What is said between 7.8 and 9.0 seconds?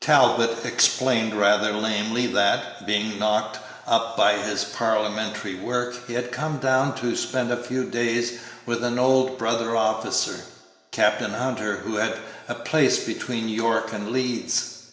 days with an